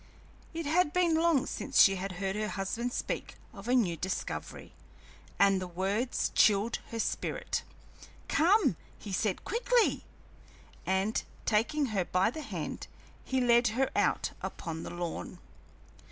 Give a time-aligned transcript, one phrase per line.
[0.51, 4.73] It had been long since she had heard her husband speak of a new discovery,
[5.37, 7.61] and the words chilled her spirit.
[8.27, 10.03] "Come," he said, "quickly!"
[10.87, 12.87] And, taking her by the hand,
[13.23, 15.37] he led her out upon the lawn.